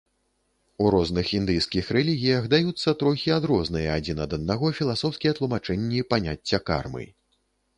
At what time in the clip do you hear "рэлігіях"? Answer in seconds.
1.97-2.47